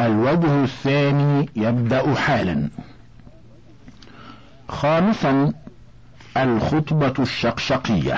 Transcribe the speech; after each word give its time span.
الوجه 0.00 0.64
الثاني 0.64 1.48
يبدأ 1.56 2.14
حالا. 2.14 2.68
خامسا 4.68 5.52
الخطبة 6.36 7.14
الشقشقية. 7.18 8.16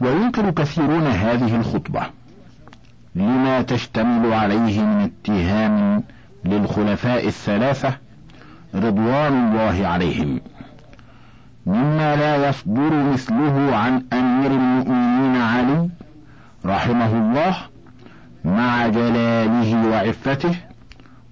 وينكر 0.00 0.50
كثيرون 0.50 1.06
هذه 1.06 1.56
الخطبة. 1.56 2.02
لما 3.14 3.62
تشتمل 3.62 4.32
عليه 4.32 4.80
من 4.80 5.10
اتهام 5.10 6.02
للخلفاء 6.44 7.26
الثلاثة 7.26 7.96
رضوان 8.74 9.32
الله 9.48 9.86
عليهم. 9.86 10.40
مما 11.66 12.16
لا 12.16 12.48
يصدر 12.48 13.12
مثله 13.12 13.76
عن 13.76 14.04
أمير 14.12 14.50
المؤمنين 14.50 15.36
علي 15.36 15.88
رحمه 16.64 17.12
الله 17.12 17.75
مع 18.46 18.86
جلاله 18.88 19.88
وعفته 19.88 20.54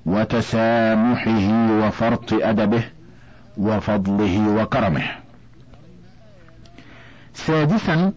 وتسامحه 0.07 1.71
وفرط 1.71 2.33
أدبه 2.33 2.85
وفضله 3.57 4.49
وكرمه. 4.49 5.05
سادسا 7.35 8.13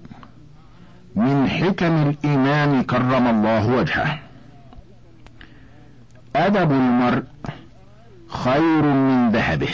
من 1.15 1.49
حكم 1.49 2.09
الإمام 2.09 2.81
كرم 2.83 3.27
الله 3.27 3.67
وجهه. 3.67 4.19
أدب 6.35 6.71
المرء 6.71 7.23
خير 8.27 8.81
من 8.81 9.31
ذهبه. 9.31 9.69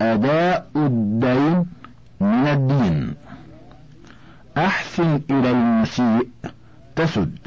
أداء 0.00 0.66
الدين 0.76 1.66
من 2.20 2.46
الدين. 2.46 3.14
أحسن 4.56 5.20
إلى 5.30 5.50
المسيء 5.50 6.28
تسد. 6.96 7.38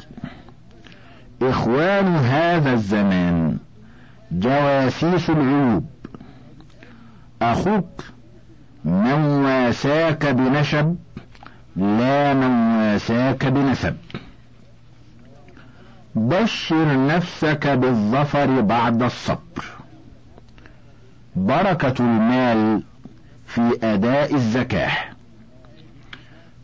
إخوان 1.42 2.16
هذا 2.16 2.72
الزمان 2.72 3.58
جواسيس 4.32 5.30
العيوب. 5.30 5.86
أخوك 7.42 8.04
من 8.84 9.22
واساك 9.44 10.26
بنشب 10.26 10.96
لا 11.76 12.34
من 12.34 12.76
واساك 12.76 13.46
بنسب. 13.46 13.96
بشر 16.14 17.06
نفسك 17.06 17.66
بالظفر 17.66 18.60
بعد 18.60 19.02
الصبر. 19.02 19.64
بركة 21.36 21.94
المال 22.00 22.82
في 23.46 23.78
أداء 23.82 24.34
الزكاة. 24.34 24.92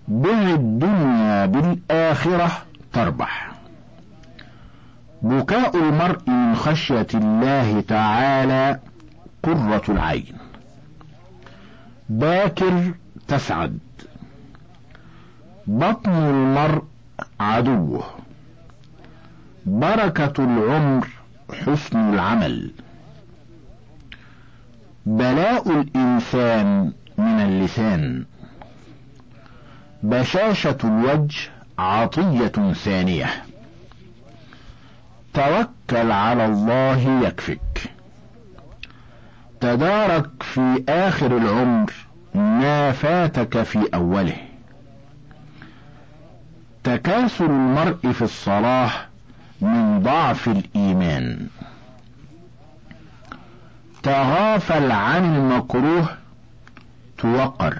بع 0.08 0.54
الدنيا 0.54 1.46
بالآخرة 1.46 2.50
تربح. 2.92 3.52
بكاء 5.22 5.76
المرء 5.76 6.30
من 6.30 6.54
خشية 6.54 7.06
الله 7.14 7.80
تعالى 7.80 8.80
قرة 9.42 9.82
العين. 9.88 10.34
باكر 12.08 12.94
تسعد. 13.28 13.78
بطن 15.66 16.12
المرء 16.12 16.82
عدوه. 17.40 18.04
بركة 19.66 20.44
العمر 20.44 21.08
حسن 21.66 22.14
العمل. 22.14 22.70
بلاء 25.06 25.80
الإنسان 25.80 26.92
من 27.18 27.40
اللسان. 27.40 28.24
بشاشة 30.02 30.78
الوجه 30.84 31.50
عطية 31.82 32.72
ثانية. 32.72 33.44
توكل 35.34 36.10
على 36.10 36.46
الله 36.46 37.20
يكفك 37.26 37.92
تدارك 39.60 40.42
في 40.42 40.84
آخر 40.88 41.36
العمر 41.36 41.92
ما 42.34 42.92
فاتك 42.92 43.62
في 43.62 43.88
أوله. 43.94 44.36
تكاسل 46.84 47.44
المرء 47.44 48.12
في 48.12 48.22
الصلاة 48.22 48.90
من 49.60 50.02
ضعف 50.02 50.48
الإيمان. 50.48 51.46
تغافل 54.02 54.90
عن 54.92 55.36
المكروه 55.36 56.08
توقر. 57.18 57.78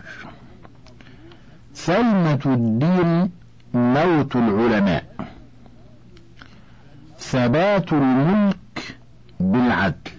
سلمة 1.75 2.41
الدين 2.47 3.42
موت 3.75 4.37
العلماء. 4.37 5.05
ثبات 7.19 7.93
الملك 7.93 8.97
بالعدل. 9.41 10.11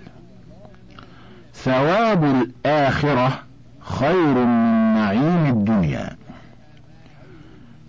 ثواب 1.54 2.24
الآخرة 2.24 3.40
خير 3.80 4.34
من 4.46 4.94
نعيم 4.96 5.46
الدنيا. 5.46 6.16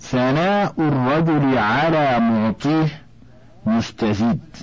ثناء 0.00 0.75
الرجل 0.78 1.58
على 1.58 2.20
معطيه 2.20 2.88
مستزيد. 3.66 4.56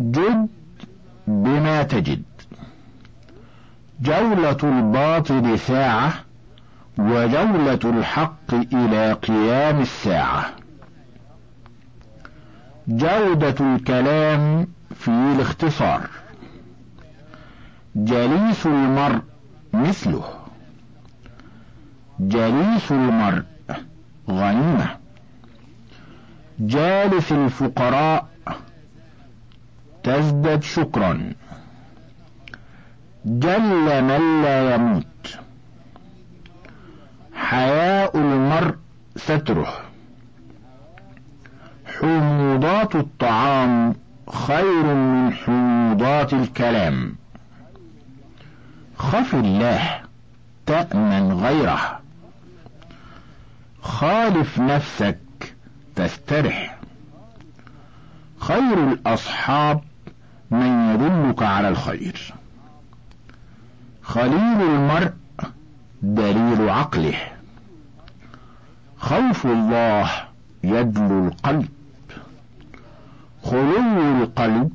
جد 0.00 0.48
بما 1.26 1.82
تجد. 1.82 2.22
جولة 4.00 4.58
الباطل 4.62 5.58
ساعة 5.58 6.25
وجولة 6.98 7.80
الحق 7.84 8.54
إلى 8.54 9.12
قيام 9.12 9.80
الساعة. 9.80 10.50
جودة 12.88 13.54
الكلام 13.60 14.66
في 14.94 15.08
الاختصار. 15.08 16.08
جليس 17.96 18.66
المرء 18.66 19.22
مثله. 19.72 20.24
جليس 22.20 22.92
المرء 22.92 23.44
غنيمة. 24.30 24.96
جالس 26.58 27.32
الفقراء 27.32 28.26
تزدد 30.02 30.62
شكرا. 30.62 31.32
جل 33.24 34.02
من 34.04 34.42
لا 34.42 34.74
يموت 34.74 35.06
حياء 37.34 38.16
المرء 38.16 38.74
ستره 39.26 39.72
حموضات 41.86 42.96
الطعام 42.96 43.94
خير 44.28 44.84
من 44.94 45.32
حموضات 45.32 46.32
الكلام. 46.32 47.16
خف 48.98 49.34
الله 49.34 50.00
تأمن 50.66 51.32
غيره. 51.32 52.00
خالف 53.82 54.58
نفسك 54.58 55.18
تسترح. 55.96 56.78
خير 58.40 58.92
الأصحاب 58.92 59.80
من 60.50 60.94
يدلك 60.94 61.42
على 61.42 61.68
الخير. 61.68 62.34
خليل 64.02 64.60
المرء 64.62 65.12
دليل 66.02 66.70
عقله. 66.70 67.35
خوف 69.06 69.46
الله 69.46 70.10
يدلو 70.64 71.28
القلب. 71.28 71.68
خلو 73.44 74.22
القلب 74.22 74.72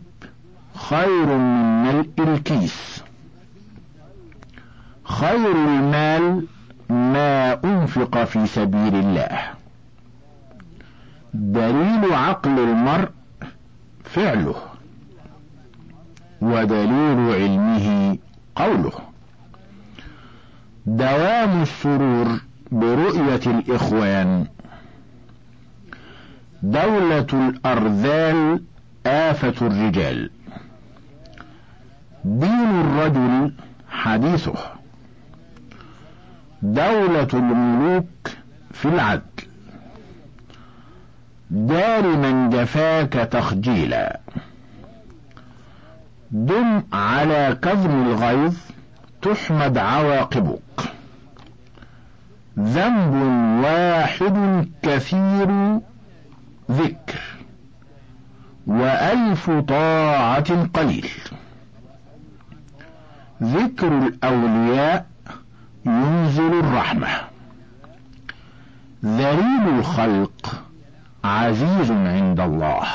خير 0.76 1.26
من 1.26 1.84
ملء 1.84 2.14
الكيس. 2.20 3.04
خير 5.04 5.52
المال 5.52 6.46
ما 6.90 7.64
أنفق 7.64 8.24
في 8.24 8.48
سبيل 8.48 8.96
الله. 8.96 9.40
دليل 11.34 12.14
عقل 12.14 12.60
المرء 12.60 13.10
فعله. 14.04 14.56
ودليل 16.42 17.20
علمه 17.42 18.18
قوله. 18.56 18.94
دوام 20.86 21.62
السرور 21.62 22.51
برؤية 22.72 23.42
الإخوان. 23.48 24.46
دولة 26.64 27.28
الأرذال 27.34 28.64
آفة 29.06 29.68
الرجال. 29.68 30.30
دين 32.26 32.82
الرجل 32.82 33.54
حديثه. 33.90 34.54
دولة 36.62 37.28
الملوك 37.34 38.30
في 38.72 38.86
العدل. 38.86 39.22
دار 41.50 42.08
من 42.08 42.50
جفاك 42.50 43.14
تخجيلا. 43.14 44.20
دم 46.32 46.84
على 46.94 47.58
كظم 47.62 47.90
الغيظ 47.90 48.56
تحمد 49.22 49.78
عواقبك. 49.78 51.01
ذنب 52.60 53.14
واحد 53.64 54.68
كثير 54.84 55.80
صرف 59.42 59.50
طاعة 59.50 60.66
قليل. 60.74 61.10
ذكر 63.44 63.98
الأولياء 63.98 65.06
ينزل 65.86 66.60
الرحمة. 66.60 67.08
ذليل 69.06 69.80
الخلق 69.80 70.64
عزيز 71.24 71.92
عند 71.92 72.40
الله. 72.40 72.88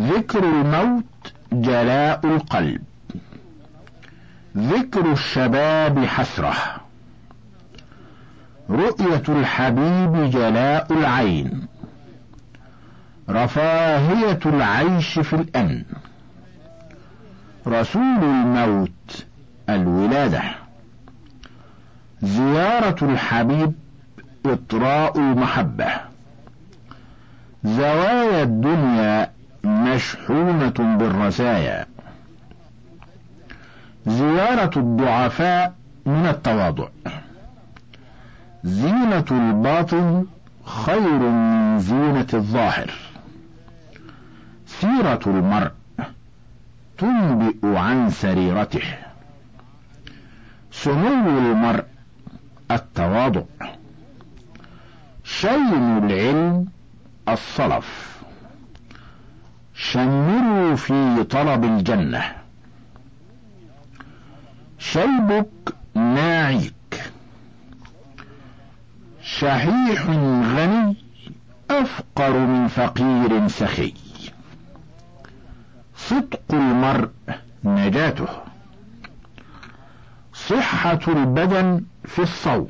ذكر 0.00 0.44
الموت 0.44 1.32
جلاء 1.52 2.26
القلب. 2.26 2.82
ذكر 4.56 5.12
الشباب 5.12 6.04
حسرة. 6.04 6.54
رؤية 8.70 9.22
الحبيب 9.28 10.30
جلاء 10.30 10.92
العين. 10.92 11.66
رفاهية 13.30 14.38
العيش 14.46 15.18
في 15.18 15.32
الامن 15.36 15.82
رسول 17.66 18.24
الموت 18.24 19.26
الولادة. 19.68 20.42
زيارة 22.22 23.04
الحبيب 23.04 23.72
إطراء 24.46 25.18
المحبة. 25.18 25.90
زوايا 27.64 28.42
الدنيا 28.42 29.30
مشحونة 29.64 30.96
بالرزايا. 30.98 31.86
زيارة 34.06 34.78
الضعفاء 34.78 35.74
من 36.06 36.26
التواضع. 36.26 36.88
زينة 38.66 39.24
الباطن 39.30 40.26
خير 40.64 41.18
من 41.18 41.78
زينة 41.78 42.26
الظاهر. 42.34 42.90
سيرة 44.66 45.20
المرء 45.26 45.70
تنبئ 46.98 47.76
عن 47.76 48.10
سريرته. 48.10 48.98
سمو 50.72 51.38
المرء 51.38 51.84
التواضع. 52.70 53.42
شين 55.24 55.98
العلم 55.98 56.66
الصلف. 57.28 58.18
شمروا 59.74 60.76
في 60.76 61.24
طلب 61.24 61.64
الجنة. 61.64 62.22
شيبك 64.78 65.74
ناعيك. 65.94 66.74
شحيح 69.38 70.06
غني 70.56 70.96
أفقر 71.70 72.38
من 72.38 72.68
فقير 72.68 73.48
سخي. 73.48 73.94
صدق 75.96 76.40
المرء 76.52 77.10
نجاته. 77.64 78.28
صحة 80.34 81.00
البدن 81.08 81.84
في 82.04 82.22
الصوم. 82.22 82.68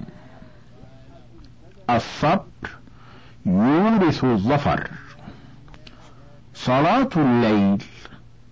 الصبر 1.91 2.47
يورث 3.47 4.25
الظفر. 4.25 4.91
صلاة 6.55 7.11
الليل 7.17 7.83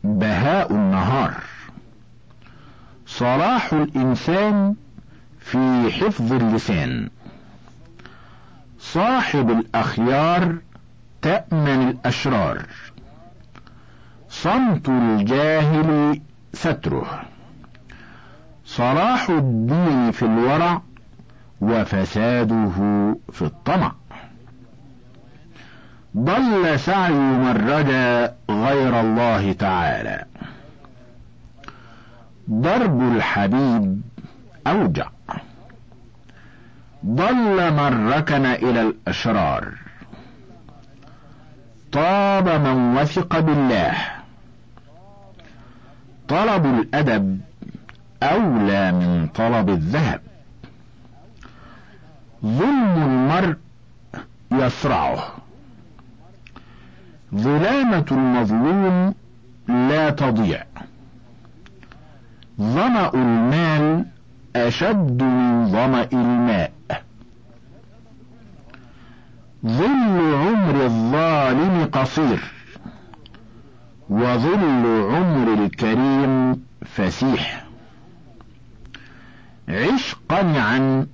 بهاء 0.04 0.72
النهار. 0.72 1.34
صلاح 3.06 3.72
الإنسان 3.72 4.74
في 5.40 5.90
حفظ 5.92 6.32
اللسان. 6.32 7.10
صاحب 8.92 9.50
الأخيار 9.50 10.56
تأمن 11.22 11.88
الأشرار. 11.90 12.66
صمت 14.28 14.88
الجاهل 14.88 16.20
ستره. 16.52 17.22
صلاح 18.64 19.30
الدين 19.30 20.10
في 20.10 20.22
الورع 20.22 20.82
وفساده 21.60 22.70
في 23.32 23.42
الطمع. 23.42 23.92
ضل 26.16 26.80
سعي 26.80 27.12
من 27.12 27.68
رجا 27.70 28.34
غير 28.50 29.00
الله 29.00 29.52
تعالى. 29.52 30.24
ضرب 32.50 33.16
الحبيب 33.16 34.02
أوجع. 34.66 35.13
ضل 37.06 37.72
من 37.72 38.08
ركن 38.12 38.46
إلى 38.46 38.82
الأشرار. 38.82 39.72
طاب 41.92 42.48
من 42.48 42.96
وثق 42.96 43.38
بالله. 43.38 43.94
طلب 46.28 46.66
الأدب 46.66 47.40
أولى 48.22 48.92
من 48.92 49.28
طلب 49.34 49.70
الذهب. 49.70 50.20
ظلم 52.44 53.02
المرء 53.02 53.56
يصرعه. 54.52 55.34
ظلامة 57.34 58.06
المظلوم 58.12 59.14
لا 59.68 60.10
تضيع. 60.10 60.64
ظمأ 62.60 63.10
المال 63.14 64.04
أشد 64.56 65.22
من 65.22 65.68
ظمأ 65.68 66.08
الماء. 66.12 66.72
ظل 69.66 70.34
عمر 70.34 70.84
الظالم 70.84 71.88
قصير 71.92 72.52
وظل 74.10 74.86
عمر 75.14 75.64
الكريم 75.64 76.62
فسيح. 76.84 77.64
عش 79.68 80.16
قنعا 80.28 81.06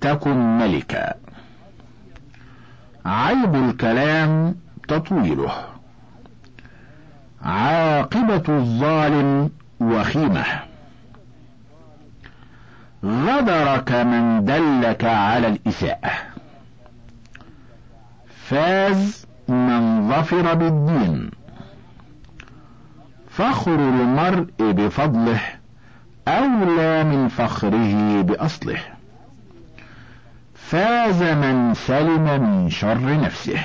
تكن 0.00 0.58
ملكا. 0.58 1.14
عيب 3.06 3.54
الكلام 3.54 4.54
تطويله. 4.88 5.52
عاقبة 7.42 8.44
الظالم 8.48 9.50
وخيمة. 9.80 10.44
غدرك 13.04 13.92
من 13.92 14.44
دلك 14.44 15.04
على 15.04 15.46
الإساءة. 15.48 16.10
فاز 18.48 19.26
من 19.48 20.08
ظفر 20.10 20.54
بالدين. 20.54 21.30
فخر 23.30 23.74
المرء 23.74 24.52
بفضله 24.58 25.40
أولى 26.28 27.04
من 27.04 27.28
فخره 27.28 28.20
بأصله. 28.22 28.80
فاز 30.54 31.22
من 31.22 31.74
سلم 31.74 32.42
من 32.42 32.70
شر 32.70 33.20
نفسه. 33.20 33.62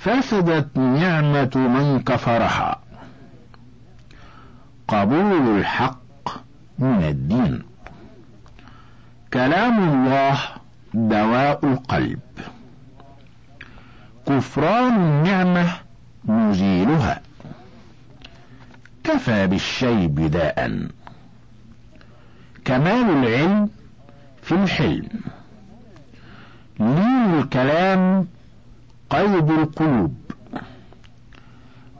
فسدت 0.00 0.76
نعمة 0.76 1.50
من 1.54 2.02
كفرها. 2.06 2.78
قبول 4.88 5.58
الحق 5.58 6.01
من 6.82 7.04
الدين. 7.04 7.62
كلام 9.32 9.88
الله 9.88 10.38
دواء 10.94 11.66
القلب. 11.66 12.20
كفران 14.26 14.94
النعمة 14.94 15.72
مزيلها 16.24 17.20
كفى 19.04 19.46
بالشيب 19.46 20.14
داء. 20.14 20.88
كمال 22.64 23.10
العلم 23.10 23.70
في 24.42 24.52
الحلم. 24.54 25.08
لين 26.80 27.38
الكلام 27.38 28.26
قيد 29.10 29.50
القلوب. 29.50 30.16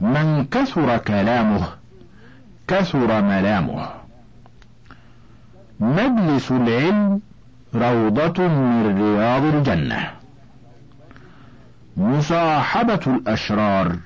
من 0.00 0.44
كثر 0.44 0.98
كلامه 0.98 1.68
كثر 2.68 3.22
ملامه. 3.22 4.01
مجلس 5.82 6.52
العلم 6.52 7.20
روضة 7.74 8.48
من 8.48 8.98
رياض 9.02 9.42
الجنة. 9.42 10.10
مصاحبة 11.96 13.00
الأشرار 13.06 13.96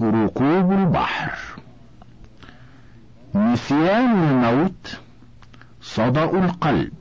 ركوب 0.00 0.72
البحر. 0.72 1.38
نسيان 3.34 4.10
الموت 4.28 5.00
صدأ 5.82 6.24
القلب. 6.24 6.92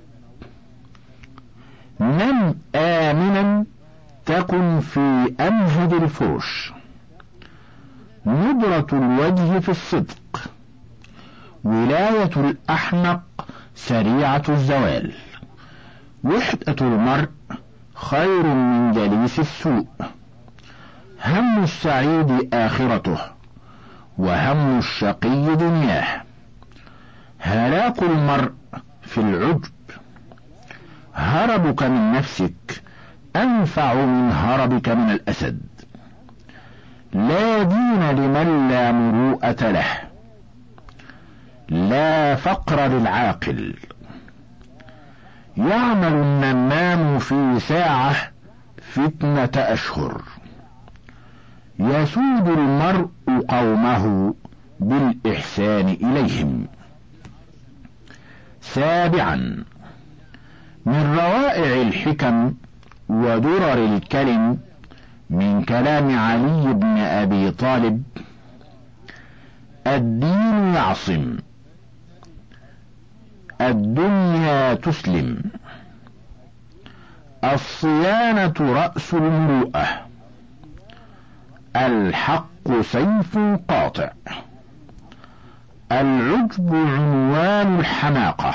نم 1.99 2.55
آمنا 2.75 3.65
تكن 4.25 4.79
في 4.79 5.33
أمهد 5.39 5.93
الفرش 5.93 6.73
ندرة 8.25 8.87
الوجه 8.93 9.59
في 9.59 9.69
الصدق. 9.69 10.49
ولاية 11.63 12.31
الأحمق 12.37 13.26
سريعة 13.77 14.43
الزوال. 14.49 15.11
وحدة 16.23 16.75
المرء 16.81 17.29
خير 17.93 18.43
من 18.43 18.91
جليس 18.91 19.39
السوء. 19.39 19.87
هم 21.25 21.63
السعيد 21.63 22.53
آخرته 22.53 23.17
وهم 24.17 24.77
الشقي 24.77 25.55
دنياه. 25.55 26.23
هلاك 27.39 28.03
المرء 28.03 28.51
في 29.01 29.17
العجب. 29.17 29.65
هربك 31.13 31.83
من 31.83 32.11
نفسك 32.11 32.83
أنفع 33.35 33.93
من 33.93 34.31
هربك 34.31 34.89
من 34.89 35.11
الأسد. 35.11 35.61
لا 37.13 37.63
دين 37.63 38.09
لمن 38.11 38.67
لا 38.69 38.91
مروءة 38.91 39.71
له. 39.71 40.06
لا 41.69 42.35
فقر 42.35 42.87
للعاقل. 42.87 43.75
يعمل 45.57 46.13
النمام 46.13 47.19
في 47.19 47.59
ساعة 47.59 48.15
فتنة 48.81 49.49
أشهر. 49.55 50.21
يسود 51.79 52.47
المرء 52.47 53.09
قومه 53.49 54.33
بالإحسان 54.79 55.87
إليهم. 55.89 56.67
سابعا 58.61 59.63
من 60.85 61.15
روائع 61.19 61.81
الحكم 61.81 62.53
ودرر 63.09 63.85
الكلم 63.85 64.57
من 65.29 65.63
كلام 65.63 66.19
علي 66.19 66.73
بن 66.73 66.97
أبي 66.97 67.51
طالب 67.51 68.03
الدين 69.87 70.73
يعصم. 70.73 71.37
الدنيا 73.61 74.73
تسلم. 74.73 75.43
الصيانة 77.43 78.53
رأس 78.59 79.13
المروءة. 79.13 79.87
الحق 81.75 82.81
سيف 82.81 83.37
قاطع. 83.69 84.11
العجب 85.91 86.75
عنوان 86.75 87.79
الحماقة. 87.79 88.53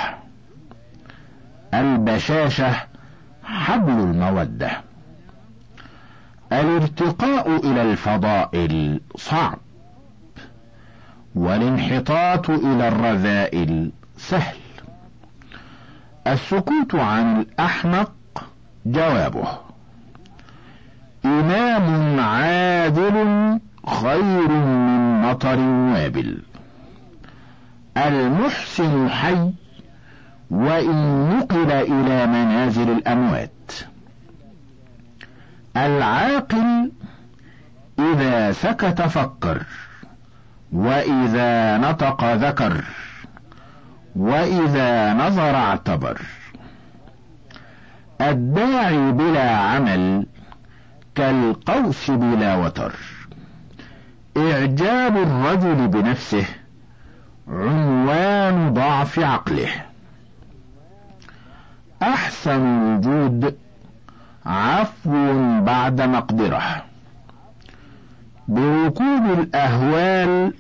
البشاشة 1.74 2.72
حبل 3.44 3.92
المودة. 3.92 4.70
الارتقاء 6.52 7.56
إلى 7.56 7.82
الفضائل 7.82 9.00
صعب. 9.16 9.58
والانحطاط 11.34 12.50
إلى 12.50 12.88
الرذائل 12.88 13.92
سهل. 14.16 14.61
السكوت 16.26 16.94
عن 16.94 17.40
الأحمق 17.40 18.12
جوابه. 18.86 19.58
إمام 21.24 22.20
عادل 22.20 23.58
خير 23.86 24.48
من 24.48 25.22
مطر 25.22 25.58
وابل 25.58 26.42
المحسن 27.96 29.08
حي 29.08 29.50
وإن 30.50 31.28
نقل 31.30 31.72
إلى 31.72 32.26
منازل 32.26 32.90
الأموات. 32.90 33.72
العاقل 35.76 36.92
إذا 37.98 38.52
سكت 38.52 39.02
فكر 39.02 39.62
وإذا 40.72 41.78
نطق 41.78 42.34
ذكر. 42.34 42.84
وإذا 44.16 45.14
نظر 45.14 45.54
اعتبر. 45.54 46.20
الداعي 48.20 49.12
بلا 49.12 49.50
عمل 49.50 50.26
كالقوس 51.14 52.10
بلا 52.10 52.56
وتر. 52.56 52.92
إعجاب 54.36 55.16
الرجل 55.16 55.88
بنفسه 55.88 56.46
عنوان 57.48 58.74
ضعف 58.74 59.18
عقله. 59.18 59.70
أحسن 62.02 62.60
الوجود 62.60 63.56
عفو 64.46 65.60
بعد 65.60 66.00
مقدرة. 66.00 66.84
بركوب 68.48 69.38
الأهوال 69.38 70.54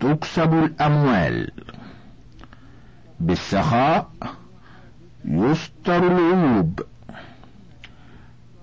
تكسب 0.00 0.54
الأموال. 0.54 1.50
بالسخاء 3.20 4.08
يستر 5.24 6.06
العيوب. 6.06 6.80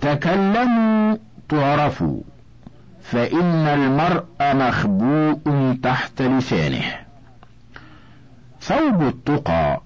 تكلموا 0.01 1.17
تعرفوا 1.50 2.22
فإن 3.03 3.67
المرء 3.67 4.25
مخبوء 4.41 5.77
تحت 5.83 6.22
لسانه. 6.22 6.83
ثوب 8.62 9.01
التقى 9.01 9.81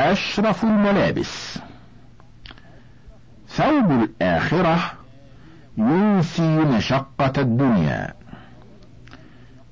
أشرف 0.00 0.64
الملابس. 0.64 1.58
ثوب 3.48 3.90
الآخرة 3.90 4.92
ينسي 5.78 6.58
مشقة 6.58 7.32
الدنيا. 7.38 8.14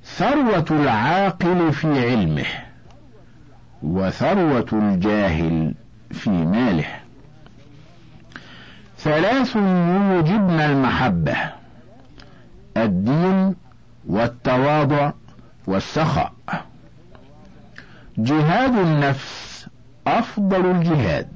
ثروة 0.05 0.67
العاقل 0.71 1.73
في 1.73 2.11
علمه. 2.11 2.66
وثروة 3.83 4.67
الجاهل 4.73 5.75
في 6.11 6.31
ماله. 6.31 6.89
ثلاث 8.99 9.57
يوجبن 9.57 10.61
المحبة 10.61 11.37
الدين 12.77 13.55
والتواضع 14.07 15.13
والسخاء. 15.67 16.33
جهاد 18.19 18.79
النفس 18.79 19.67
أفضل 20.07 20.71
الجهاد. 20.71 21.29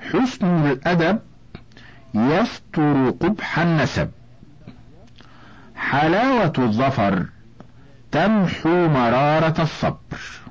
حسن 0.00 0.66
الأدب 0.66 1.18
يستر 2.14 3.10
قبح 3.10 3.58
النسب. 3.58 4.10
حلاوة 5.76 6.52
الظفر 6.58 7.26
تمحو 8.12 8.88
مرارة 8.88 9.62
الصبر. 9.62 10.45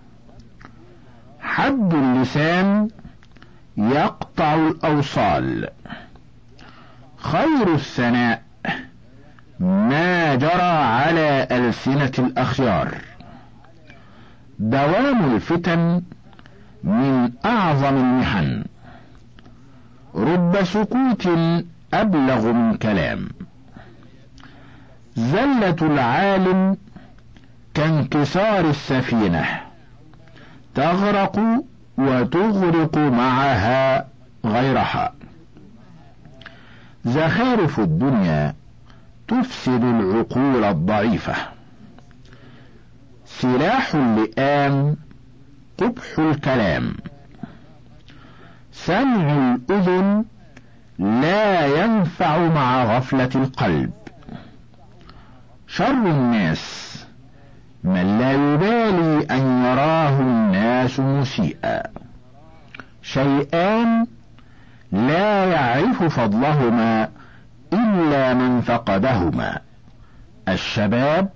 حد 1.55 1.93
اللسان 1.93 2.87
يقطع 3.77 4.55
الأوصال. 4.55 5.69
خير 7.17 7.73
الثناء 7.73 8.41
ما 9.59 10.35
جرى 10.35 10.61
على 11.01 11.47
ألسنة 11.51 12.11
الأخيار. 12.19 12.97
دوام 14.59 15.35
الفتن 15.35 16.01
من 16.83 17.31
أعظم 17.45 17.95
المحن. 17.97 18.63
رب 20.15 20.63
سكوت 20.63 21.29
أبلغ 21.93 22.51
من 22.51 22.77
كلام. 22.77 23.29
زلة 25.15 25.77
العالم 25.81 26.77
كانكسار 27.73 28.69
السفينة. 28.69 29.64
تغرق 30.75 31.39
وتغرق 31.97 32.97
معها 32.97 34.07
غيرها. 34.45 35.13
زخارف 37.05 37.79
الدنيا 37.79 38.53
تفسد 39.27 39.83
العقول 39.83 40.63
الضعيفة. 40.63 41.35
سلاح 43.25 43.95
اللئام 43.95 44.95
قبح 45.77 46.19
الكلام. 46.19 46.93
سمع 48.71 49.55
الأذن 49.55 50.25
لا 50.99 51.83
ينفع 51.83 52.37
مع 52.37 52.97
غفلة 52.97 53.29
القلب. 53.35 53.91
شر 55.67 55.91
الناس 55.91 56.84
من 57.85 58.19
لا 58.19 58.31
يبالي 58.31 59.25
أن 59.31 59.65
يراه 59.65 60.19
الناس 60.19 60.99
مسيئا. 60.99 61.83
شيئان 63.01 64.07
لا 64.91 65.45
يعرف 65.45 66.03
فضلهما 66.03 67.09
إلا 67.73 68.33
من 68.33 68.61
فقدهما 68.61 69.59
الشباب 70.47 71.29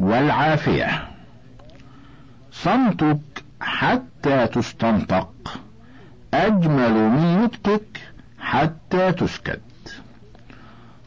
والعافية. 0.00 1.08
صمتك 2.52 3.44
حتى 3.60 4.46
تستنطق 4.46 5.60
أجمل 6.34 6.92
من 6.92 7.42
نطقك 7.42 8.00
حتى 8.40 9.12
تسكت. 9.12 9.60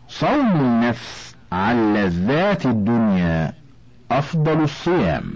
صوم 0.08 0.60
النفس 0.60 1.36
عن 1.52 1.94
لذات 1.94 2.66
الدنيا 2.66 3.59
أفضل 4.12 4.64
الصيام. 4.64 5.34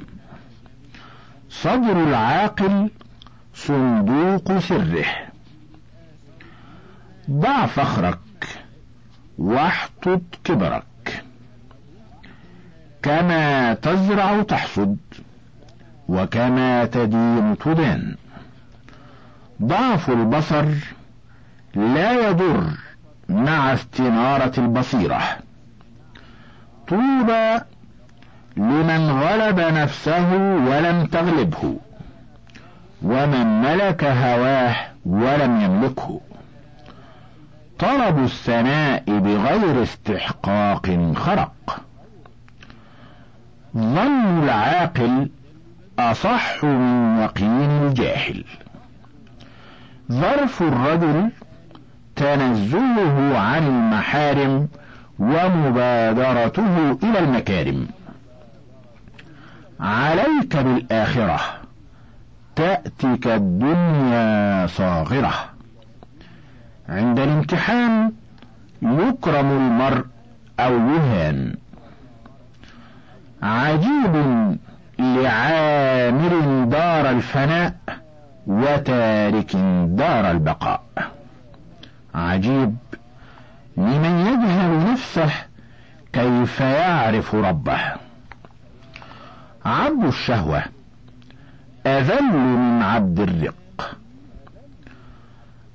صدر 1.50 2.04
العاقل 2.04 2.90
صندوق 3.56 4.58
سره. 4.58 5.06
ضع 7.32 7.66
فخرك 7.66 8.20
واحطط 9.38 10.22
كبرك. 10.44 11.24
كما 13.02 13.74
تزرع 13.74 14.42
تحصد 14.42 14.98
وكما 16.08 16.86
تدين 16.86 17.58
تدان. 17.58 18.16
ضعف 19.62 20.10
البصر 20.10 20.66
لا 21.76 22.30
يضر 22.30 22.64
مع 23.30 23.74
استنارة 23.74 24.54
البصيرة. 24.58 25.22
طوبى 26.88 27.60
لمن 28.58 29.12
غلب 29.12 29.60
نفسه 29.60 30.34
ولم 30.38 31.06
تغلبه 31.06 31.76
ومن 33.04 33.62
ملك 33.62 34.04
هواه 34.04 34.76
ولم 35.06 35.62
يملكه. 35.62 36.22
طلب 37.80 38.24
الثناء 38.24 39.04
بغير 39.08 39.84
استحقاق 39.84 41.14
خرق. 41.16 41.82
ظن 43.78 44.44
العاقل 44.44 45.30
أصح 46.00 46.64
من 46.64 47.18
يقين 47.22 47.88
الجاهل. 47.88 48.44
ظرف 50.12 50.62
الرجل 50.62 51.30
تنزهه 52.16 53.38
عن 53.38 53.68
المحارم 53.68 54.68
ومبادرته 55.20 56.98
إلى 57.04 57.20
المكارم. 57.20 57.88
عليك 59.84 60.58
بالآخرة. 60.58 61.40
تاتك 62.56 63.28
الدنيا 63.28 64.68
صاغرة. 64.68 65.34
عند 66.90 67.20
الامتحان 67.20 68.12
يكرم 68.82 69.52
المرء 69.52 70.06
أو 70.60 70.74
يهان. 70.74 71.56
عجيب 73.44 74.16
لعامر 75.00 76.64
دار 76.66 77.10
الفناء 77.10 77.76
وتارك 78.48 79.56
دار 79.86 80.32
البقاء. 80.32 80.84
عجيب 82.16 82.76
لمن 83.78 84.20
يجهل 84.20 84.92
نفسه 84.92 85.30
كيف 86.14 86.62
يعرف 86.62 87.36
ربه. 87.36 88.03
عبد 89.66 90.04
الشهوة 90.04 90.64
أذل 91.86 92.34
من 92.34 92.82
عبد 92.82 93.20
الرق. 93.20 93.98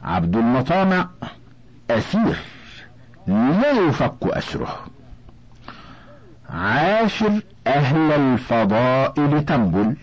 عبد 0.03 0.37
المطامع 0.37 1.09
اسير 1.91 2.37
لا 3.27 3.71
يفك 3.71 4.25
أسره. 4.25 4.87
عاشر 6.51 7.41
أهل 7.67 8.13
الفضائل 8.13 9.45
تنبل. 9.45 9.97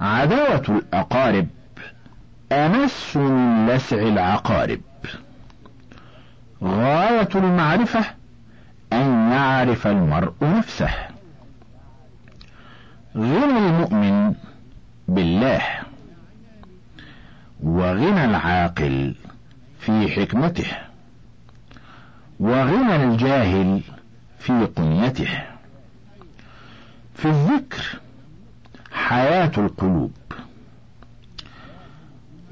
عداوة 0.00 0.64
الأقارب 0.68 1.46
أمس 2.52 3.16
من 3.16 3.66
لسع 3.68 3.96
العقارب. 3.96 4.80
غاية 6.62 7.28
المعرفة 7.34 8.04
أن 8.92 9.32
يعرف 9.32 9.86
المرء 9.86 10.32
نفسه. 10.42 11.13
غنى 13.16 13.58
المؤمن 13.58 14.34
بالله 15.08 15.62
وغنى 17.62 18.24
العاقل 18.24 19.14
في 19.80 20.08
حكمته 20.08 20.66
وغنى 22.40 22.96
الجاهل 23.04 23.80
في 24.38 24.66
قنيته. 24.76 25.42
في 27.14 27.24
الذكر 27.28 27.98
حياة 28.92 29.52
القلوب 29.58 30.12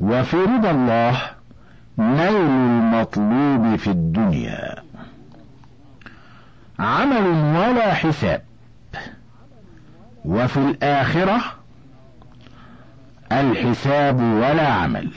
وفي 0.00 0.36
رضا 0.36 0.70
الله 0.70 1.20
نيل 1.98 2.36
المطلوب 2.36 3.76
في 3.76 3.90
الدنيا. 3.90 4.82
عمل 6.78 7.26
ولا 7.56 7.94
حساب. 7.94 8.51
وفي 10.24 10.56
الآخرة 10.56 11.40
الحساب 13.32 14.22
ولا 14.22 14.66
عمل. 14.68 15.10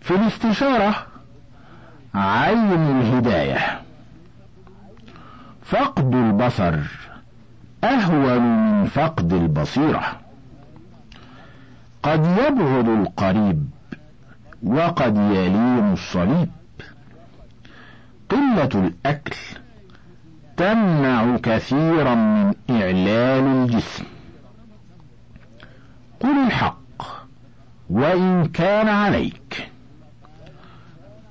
في 0.00 0.14
الاستشارة 0.14 1.06
عين 2.14 2.72
الهداية. 2.72 3.80
فقد 5.62 6.14
البصر 6.14 6.78
أهون 7.84 8.38
من 8.42 8.86
فقد 8.86 9.32
البصيرة. 9.32 10.20
قد 12.02 12.26
يبغض 12.26 12.88
القريب 12.88 13.70
وقد 14.62 15.16
يليم 15.16 15.92
الصليب. 15.92 16.50
قلة 18.30 18.70
الأكل 18.74 19.36
تمنع 20.60 21.36
كثيرا 21.36 22.14
من 22.14 22.54
اعلال 22.70 23.44
الجسم. 23.44 24.04
قل 26.20 26.46
الحق 26.46 27.02
وإن 27.90 28.48
كان 28.48 28.88
عليك. 28.88 29.70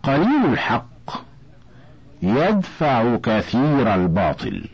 قليل 0.04 0.46
الحق 0.46 1.24
يدفع 2.22 3.16
كثير 3.16 3.96
الباطل. 3.96 4.70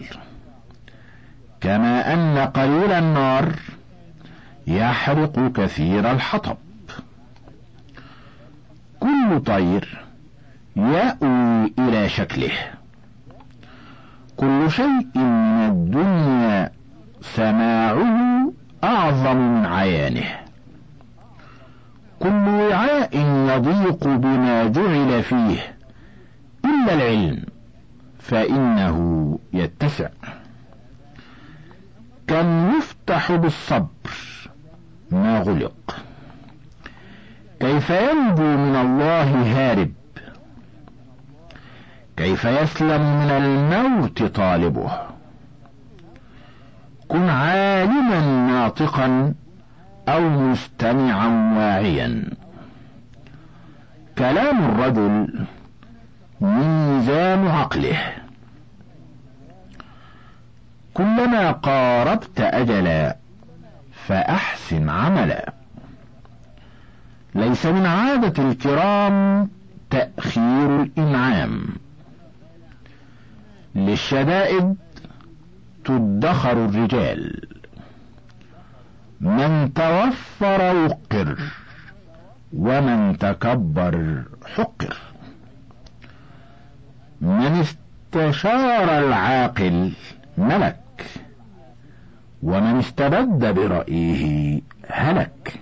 كما 1.62 2.14
أن 2.14 2.38
قليل 2.38 2.92
النار 2.92 3.56
يحرق 4.68 5.52
كثير 5.56 6.12
الحطب. 6.12 6.58
كل 9.00 9.42
طير 9.46 10.06
يأوي 10.76 11.74
إلى 11.80 12.10
شكله. 12.10 12.75
كل 14.38 14.72
شيء 14.72 15.08
من 15.16 15.70
الدنيا 15.70 16.72
سماعه 17.22 18.52
أعظم 18.84 19.38
من 19.38 19.66
عيانه. 19.66 20.40
كل 22.20 22.48
وعاء 22.48 23.18
يضيق 23.50 24.08
بما 24.08 24.68
جعل 24.68 25.24
فيه. 25.24 25.76
إلا 26.66 26.94
العلم 26.94 27.44
فإنه 28.20 29.40
يتسع. 29.54 30.10
كم 32.28 32.78
يفتح 32.78 33.32
بالصبر 33.32 34.12
ما 35.12 35.40
غلق. 35.40 36.04
كيف 37.60 37.90
ينجو 37.90 38.44
من 38.44 38.76
الله 38.76 39.42
هارب؟ 39.56 39.92
كيف 42.18 42.46
يسلم 42.46 43.02
من 43.02 43.32
الموت 43.32 44.24
طالبه؟ 44.24 44.92
كن 47.08 47.30
عالما 47.30 48.20
ناطقا 48.48 49.34
أو 50.10 50.30
مستمعا 50.30 51.54
واعيا. 51.58 52.24
كلام 54.18 54.66
الرجل 54.66 55.46
ميزان 56.42 57.48
عقله. 57.48 58.00
كلما 60.94 61.52
قاربت 61.52 62.40
أجلا 62.42 63.16
فأحسن 64.08 64.90
عملا. 64.90 65.54
ليس 67.36 67.66
من 67.66 67.86
عادة 67.86 68.44
الكرام 68.44 69.50
تأخير 69.90 70.82
الإنعام. 70.82 71.85
للشدائد 73.76 74.76
تدخر 75.86 76.66
الرجال. 76.66 77.48
من 79.22 79.74
توفر 79.74 80.76
وقر 80.76 81.38
ومن 82.54 83.18
تكبر 83.18 84.24
حقر. 84.56 84.98
من 87.22 87.66
استشار 87.66 89.00
العاقل 89.00 89.92
ملك 90.38 91.06
ومن 92.44 92.80
استبد 92.80 93.54
برأيه 93.56 94.62
هلك. 94.90 95.60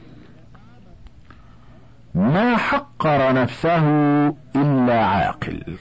ما 2.16 2.58
حقر 2.58 3.34
نفسه 3.34 3.88
إلا 4.56 5.06
عاقل. 5.06 5.78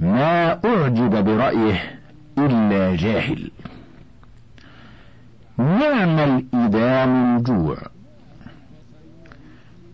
ما 0.00 0.50
أعجب 0.64 1.24
برأيه 1.24 2.00
إلا 2.38 2.96
جاهل. 2.96 3.50
نعم 5.58 6.18
الإدام 6.18 7.36
الجوع 7.36 7.76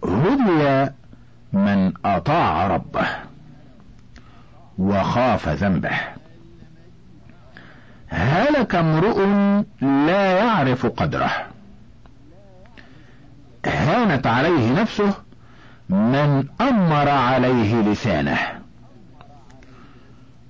هدي 0.04 0.90
من 1.52 1.92
أطاع 2.04 2.66
ربه 2.66 3.06
وخاف 4.78 5.48
ذنبه. 5.48 6.00
هلك 8.08 8.74
امرؤ 8.74 9.26
لا 9.80 10.38
يعرف 10.38 10.86
قدره. 10.86 11.30
هانت 13.66 14.26
عليه 14.26 14.80
نفسه 14.80 15.14
من 15.88 16.44
أمر 16.60 17.08
عليه 17.08 17.82
لسانه. 17.82 18.38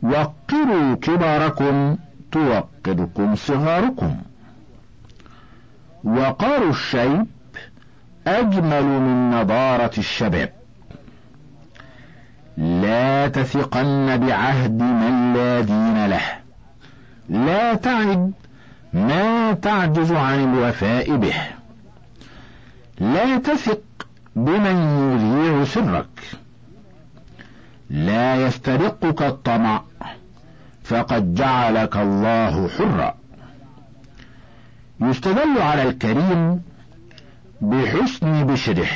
وقروا 0.02 0.94
كباركم 0.94 1.96
توقركم 2.32 3.34
صغاركم. 3.34 4.16
وقار 6.04 6.68
الشيب 6.68 7.26
اجمل 8.26 8.84
من 8.84 9.30
نضاره 9.30 9.92
الشباب. 9.98 10.52
لا 12.56 13.28
تثقن 13.28 14.16
بعهد 14.16 14.82
من 14.82 15.32
لا 15.34 15.60
دين 15.60 16.06
له. 16.06 16.26
لا 17.28 17.74
تعد 17.74 18.32
ما 18.92 19.52
تعجز 19.52 20.12
عن 20.12 20.54
الوفاء 20.54 21.16
به. 21.16 21.34
لا 23.00 23.38
تثق 23.38 23.82
بمن 24.36 24.76
يذيع 25.12 25.64
سرك. 25.64 26.11
لا 27.92 28.46
يسترقك 28.46 29.22
الطمع 29.22 29.82
فقد 30.84 31.34
جعلك 31.34 31.96
الله 31.96 32.68
حرا. 32.68 33.14
يستدل 35.00 35.58
على 35.60 35.82
الكريم 35.82 36.62
بحسن 37.60 38.46
بشره 38.46 38.88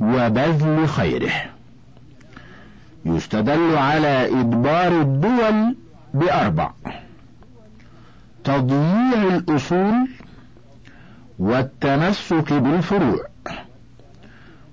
وبذل 0.00 0.88
خيره. 0.88 1.32
يستدل 3.04 3.76
على 3.76 4.40
إدبار 4.40 5.00
الدول 5.00 5.76
بأربع 6.14 6.70
تضييع 8.44 9.36
الأصول 9.36 10.08
والتمسك 11.38 12.52
بالفروع 12.52 13.26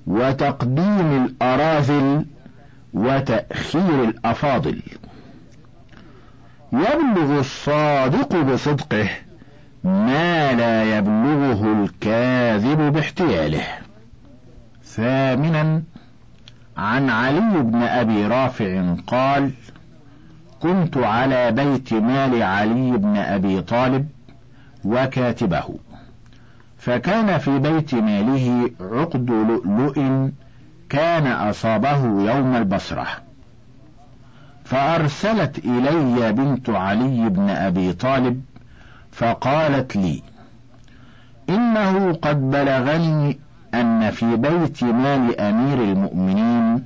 وتقديم 0.08 1.26
الأراذل 1.26 2.26
وتأخير 2.94 4.04
الأفاضل. 4.04 4.82
يبلغ 6.74 7.40
الصادق 7.40 8.42
بصدقه 8.42 9.10
ما 9.84 10.54
لا 10.54 10.98
يبلغه 10.98 11.84
الكاذب 11.84 12.94
باحتياله. 12.94 13.64
ثامنا 14.84 15.84
عن 16.78 17.10
علي 17.10 17.64
بن 17.64 17.82
أبي 17.82 18.26
رافع 18.26 18.96
قال 19.08 19.52
كنت 20.60 20.98
على 20.98 21.52
بيت 21.52 21.94
مال 21.94 22.44
علي 22.44 22.98
بن 22.98 23.18
أبي 23.18 23.62
طالب 23.62 24.10
وكاتبه. 24.86 25.80
فكان 26.78 27.38
في 27.38 27.60
بيت 27.60 27.96
ماله 27.96 28.72
عقد 28.82 29.30
لؤلؤ 29.30 30.30
كان 30.90 31.28
أصابه 31.28 31.98
يوم 32.06 32.56
البصرة. 32.56 33.08
فأرسلت 34.66 35.58
إلي 35.66 36.32
بنت 36.32 36.70
علي 36.70 37.30
بن 37.30 37.50
أبي 37.50 37.94
طالب 37.94 38.42
فقالت 39.12 39.96
لي 39.96 40.22
إنه 41.50 42.14
قد 42.14 42.52
بلغني 42.52 43.40
أن 43.74 44.12
في 44.12 44.36
بيت 44.36 44.84
مال 44.84 45.40
أمير 45.40 45.84
المؤمنين 45.84 46.84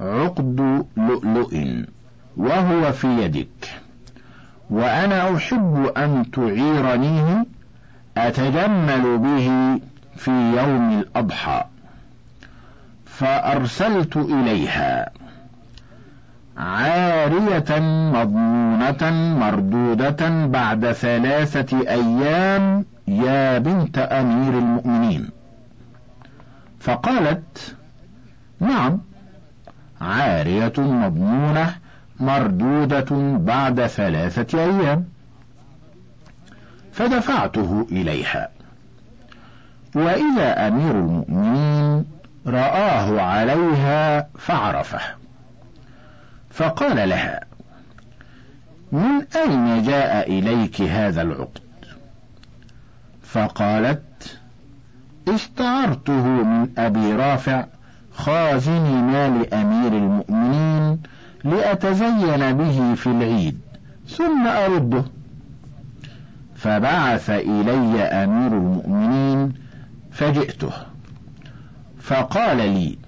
عقد 0.00 0.84
لؤلؤ 0.96 1.84
وهو 2.36 2.92
في 2.92 3.06
يدك 3.06 3.70
وأنا 4.70 5.36
أحب 5.36 5.92
أن 5.96 6.30
تعيرنيه 6.30 7.46
أتجمل 8.16 9.18
به 9.18 9.78
في 10.16 10.30
يوم 10.30 10.98
الأضحى. 10.98 11.64
فأرسلت 13.18 14.16
إليها 14.16 15.10
عارية 16.56 17.80
مضمونة 18.14 19.10
مردودة 19.40 20.46
بعد 20.46 20.92
ثلاثة 20.92 21.80
أيام 21.80 22.84
يا 23.08 23.58
بنت 23.58 23.98
أمير 23.98 24.58
المؤمنين. 24.58 25.30
فقالت 26.80 27.76
نعم 28.60 29.00
عارية 30.00 30.72
مضمونة 30.78 31.74
مردودة 32.20 33.38
بعد 33.38 33.86
ثلاثة 33.86 34.58
أيام. 34.64 35.04
فدفعته 36.92 37.86
إليها. 37.92 38.48
وإذا 39.94 40.68
أمير 40.68 40.90
المؤمنين 40.90 41.85
رآه 42.46 43.20
عليها 43.20 44.28
فعرفه. 44.38 45.00
فقال 46.50 47.08
لها 47.08 47.40
من 48.92 49.26
أين 49.36 49.82
جاء 49.82 50.30
إليك 50.38 50.82
هذا 50.82 51.22
العقد؟ 51.22 51.60
فقالت 53.22 54.38
استعرته 55.28 56.22
من 56.22 56.68
أبي 56.78 57.12
رافع 57.12 57.66
خازن 58.12 59.04
مال 59.04 59.54
أمير 59.54 59.92
المؤمنين 59.92 61.02
لأتزين 61.44 62.52
به 62.52 62.94
في 62.94 63.06
العيد 63.06 63.60
ثم 64.08 64.46
أرده. 64.46 65.04
فبعث 66.56 67.30
إلي 67.30 68.02
أمير 68.02 68.52
المؤمنين 68.52 69.52
فجئته. 70.12 70.72
فقال 72.00 72.56
لي 72.56 72.98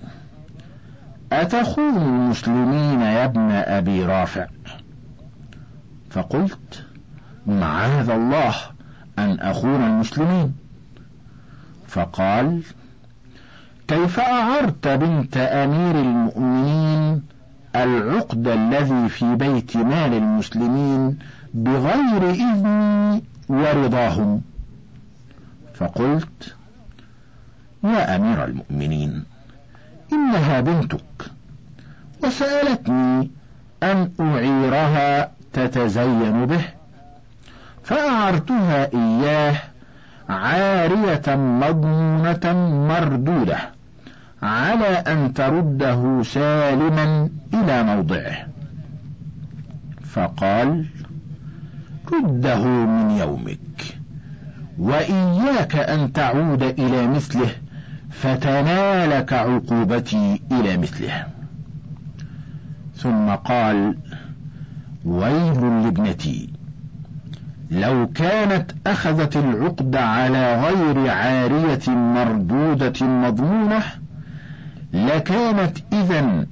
اتخون 1.32 1.96
المسلمين 1.96 3.00
يا 3.00 3.24
ابن 3.24 3.50
أبي 3.50 4.04
رافع؟ 4.04 4.46
فقلت 6.10 6.84
معاذ 7.46 8.10
الله 8.10 8.54
أن 9.18 9.40
أخون 9.40 9.84
المسلمين. 9.84 10.54
فقال 11.88 12.62
كيف 13.88 14.20
أعرت 14.20 14.88
بنت 14.88 15.36
أمير 15.36 16.00
المؤمنين 16.00 17.22
العقد 17.76 18.48
الذي 18.48 19.08
في 19.08 19.34
بيت 19.34 19.76
مال 19.76 20.14
المسلمين 20.14 21.18
بغير 21.54 22.30
إذني 22.30 23.22
ورضاهم؟ 23.48 24.40
فقلت 25.74 26.56
يا 27.84 28.16
أمير 28.16 28.44
المؤمنين 28.44 29.24
إنها 30.12 30.60
بنتك. 30.60 31.30
وسألتني 32.24 33.30
أن 33.82 34.10
أعيرها 34.20 35.30
تتزين 35.52 36.46
به 36.46 36.64
فأعرتها 37.84 38.88
إياه 38.94 39.56
عارية 40.28 41.36
مضمونة 41.36 42.52
مردودة 42.88 43.58
على 44.42 44.86
أن 44.86 45.34
ترده 45.34 46.22
سالما 46.22 47.28
إلى 47.54 47.82
موضعه. 47.82 48.46
فقال 50.04 50.84
رده 52.12 52.64
من 52.64 53.10
يومك 53.10 53.98
وإياك 54.78 55.76
أن 55.76 56.12
تعود 56.12 56.62
إلى 56.62 57.06
مثله 57.06 57.50
فتنالك 58.10 59.32
عقوبتي 59.32 60.42
إلى 60.52 60.76
مثله 60.76 61.26
ثم 62.94 63.30
قال 63.30 63.96
ويل 65.04 65.82
لابنتي 65.82 66.48
لو 67.70 68.06
كانت 68.14 68.70
أخذت 68.86 69.36
العقد 69.36 69.96
على 69.96 70.62
غير 70.62 71.10
عارية 71.10 71.88
مردودة 71.88 73.06
مضمونة 73.06 73.82
لكانت 74.92 75.78
اذا 75.92 76.46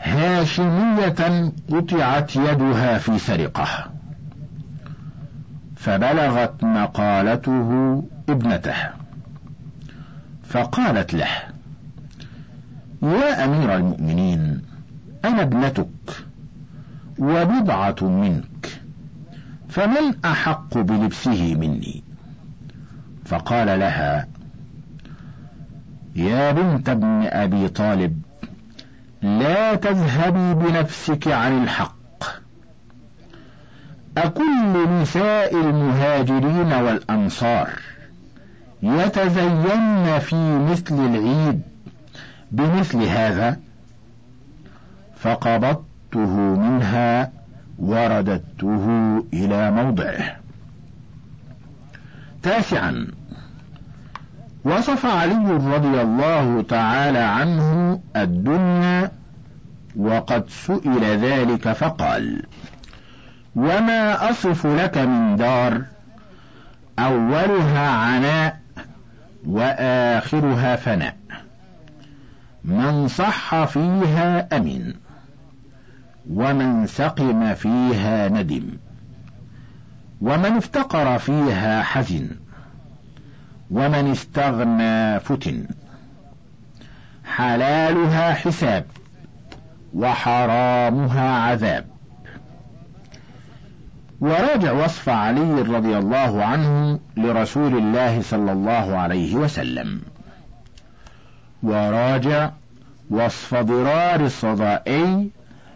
هاشمية 0.00 1.52
قطعت 1.72 2.36
يدها 2.36 2.98
في 2.98 3.18
سرقة. 3.18 3.66
فبلغت 5.76 6.64
مقالته 6.64 8.02
ابنته. 8.28 9.03
فقالت 10.54 11.14
له 11.14 11.28
يا 13.02 13.44
أمير 13.44 13.76
المؤمنين 13.76 14.62
أنا 15.24 15.42
ابنتك 15.42 16.26
وبضعة 17.18 17.96
منك 18.00 18.80
فمن 19.68 20.24
أحق 20.24 20.78
بلبسه 20.78 21.54
مني؟ 21.54 22.04
فقال 23.24 23.66
لها 23.80 24.28
يا 26.16 26.52
بنت 26.52 26.88
ابن 26.88 27.22
أبي 27.26 27.68
طالب 27.68 28.22
لا 29.22 29.74
تذهبي 29.74 30.54
بنفسك 30.54 31.28
عن 31.28 31.62
الحق. 31.62 32.24
أكل 34.16 35.00
نساء 35.00 35.54
المهاجرين 35.54 36.72
والأنصار 36.72 37.93
يتزين 38.84 40.18
في 40.18 40.58
مثل 40.58 40.94
العيد. 40.94 41.62
بمثل 42.52 43.02
هذا 43.02 43.56
فقبضته 45.16 46.30
منها 46.56 47.32
ورددته 47.78 48.86
إلى 49.32 49.70
موضعه. 49.70 50.36
تاسعا. 52.42 53.06
وصف 54.64 55.06
علي 55.06 55.50
رضي 55.50 56.00
الله 56.00 56.62
تعالى 56.68 57.18
عنه 57.18 58.00
الدنيا 58.16 59.10
وقد 59.96 60.48
سئل 60.48 61.04
ذلك 61.04 61.72
فقال 61.72 62.42
وما 63.56 64.30
أصف 64.30 64.66
لك 64.66 64.98
من 64.98 65.36
دار؟ 65.36 65.82
أولها 66.98 67.88
عناء 67.90 68.63
وآخرها 69.46 70.76
فناء. 70.76 71.16
من 72.64 73.08
صح 73.08 73.64
فيها 73.64 74.56
أمن 74.56 74.94
ومن 76.30 76.86
سقم 76.86 77.54
فيها 77.54 78.28
ندم 78.28 78.68
ومن 80.20 80.56
افتقر 80.56 81.18
فيها 81.18 81.82
حزن 81.82 82.30
ومن 83.70 84.10
استغنى 84.10 85.20
فتن. 85.20 85.66
حلالها 87.24 88.34
حساب 88.34 88.84
وحرامها 89.94 91.38
عذاب. 91.38 91.93
وراجع 94.24 94.72
وصف 94.72 95.08
علي 95.08 95.62
رضي 95.62 95.98
الله 95.98 96.44
عنه 96.44 97.00
لرسول 97.16 97.78
الله 97.78 98.22
صلى 98.22 98.52
الله 98.52 98.96
عليه 98.96 99.34
وسلم. 99.34 100.00
وراجع 101.62 102.50
وصف 103.10 103.54
ضرار 103.54 104.20
الصدائي 104.24 105.30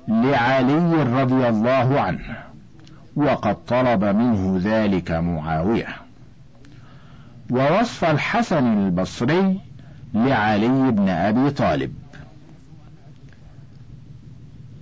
لعلي 0.08 1.02
رضي 1.02 1.48
الله 1.48 2.00
عنه 2.00 2.38
وقد 3.16 3.64
طلب 3.64 4.04
منه 4.04 4.60
ذلك 4.64 5.10
معاوية. 5.10 5.88
ووصف 7.50 8.04
الحسن 8.04 8.66
البصري 8.66 9.60
لعلي 10.14 10.90
بن 10.90 11.08
أبي 11.08 11.50
طالب. 11.50 11.94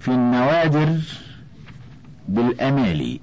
في 0.01 0.09
النوادر 0.09 0.99
بالأمالي. 2.29 3.21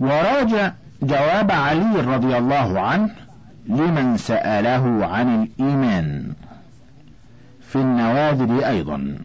وراجع 0.00 0.72
جواب 1.02 1.50
علي 1.50 2.00
رضي 2.00 2.38
الله 2.38 2.80
عنه 2.80 3.10
لمن 3.66 4.16
سأله 4.16 5.06
عن 5.06 5.42
الإيمان. 5.42 6.32
في 7.60 7.76
النوادر 7.76 8.68
أيضا. 8.68 9.18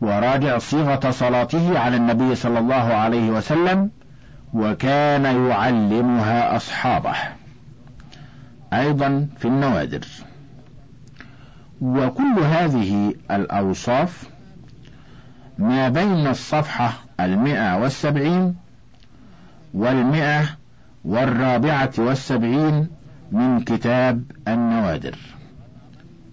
وراجع 0.00 0.58
صيغة 0.58 1.10
صلاته 1.10 1.78
على 1.78 1.96
النبي 1.96 2.34
صلى 2.34 2.58
الله 2.58 2.74
عليه 2.74 3.30
وسلم 3.30 3.90
وكان 4.54 5.48
يعلمها 5.48 6.56
أصحابه. 6.56 7.14
أيضا 8.72 9.28
في 9.38 9.44
النوادر. 9.48 10.06
وكل 11.80 12.38
هذه 12.38 13.14
الأوصاف 13.30 14.30
ما 15.58 15.88
بين 15.88 16.26
الصفحة 16.26 17.05
المئة 17.20 17.76
والسبعين 17.76 18.54
والمئة 19.74 20.42
والرابعة 21.04 21.92
والسبعين 21.98 22.88
من 23.32 23.60
كتاب 23.60 24.22
النوادر. 24.48 25.16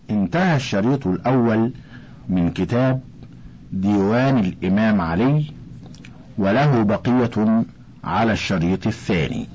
انتهى 0.09 0.55
الشريط 0.55 1.07
الأول 1.07 1.71
من 2.29 2.51
كتاب 2.51 3.01
ديوان 3.71 4.39
الإمام 4.39 5.01
علي 5.01 5.45
وله 6.37 6.83
بقية 6.83 7.63
على 8.03 8.31
الشريط 8.31 8.87
الثاني. 8.87 9.47